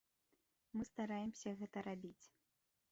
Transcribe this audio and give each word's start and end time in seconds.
Мы 0.77 0.81
стараемся 0.91 1.55
гэта 1.61 1.87
рабіць. 1.91 2.21